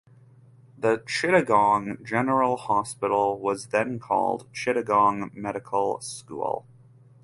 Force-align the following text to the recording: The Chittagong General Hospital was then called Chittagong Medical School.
The 0.79 1.03
Chittagong 1.05 2.03
General 2.03 2.57
Hospital 2.57 3.37
was 3.39 3.67
then 3.67 3.99
called 3.99 4.51
Chittagong 4.51 5.29
Medical 5.35 6.01
School. 6.01 6.65